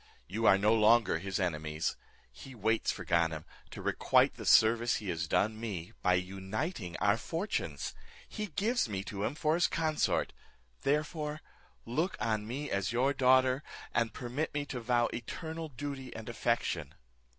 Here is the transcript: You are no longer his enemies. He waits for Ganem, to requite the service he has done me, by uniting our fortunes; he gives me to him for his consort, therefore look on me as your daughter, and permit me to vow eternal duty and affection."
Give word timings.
You 0.27 0.47
are 0.47 0.57
no 0.57 0.73
longer 0.73 1.19
his 1.19 1.39
enemies. 1.39 1.95
He 2.31 2.55
waits 2.55 2.91
for 2.91 3.05
Ganem, 3.05 3.45
to 3.69 3.83
requite 3.83 4.33
the 4.33 4.47
service 4.47 4.95
he 4.95 5.09
has 5.09 5.27
done 5.27 5.59
me, 5.59 5.91
by 6.01 6.15
uniting 6.15 6.97
our 6.97 7.17
fortunes; 7.17 7.93
he 8.27 8.47
gives 8.47 8.89
me 8.89 9.03
to 9.03 9.23
him 9.23 9.35
for 9.35 9.53
his 9.53 9.67
consort, 9.67 10.33
therefore 10.81 11.39
look 11.85 12.17
on 12.19 12.47
me 12.47 12.71
as 12.71 12.91
your 12.91 13.13
daughter, 13.13 13.61
and 13.93 14.11
permit 14.11 14.51
me 14.55 14.65
to 14.65 14.79
vow 14.81 15.07
eternal 15.13 15.69
duty 15.69 16.15
and 16.15 16.29
affection." 16.29 16.95